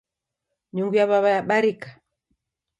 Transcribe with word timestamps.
Nyungu 0.73 0.95
ya 0.97 1.05
w'aw'a 1.09 1.29
yabarika 1.35 1.89